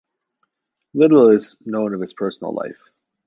Little 0.95 1.29
is 1.29 1.57
known 1.63 1.93
of 1.93 2.01
his 2.01 2.11
personal 2.13 2.53
life. 2.55 2.89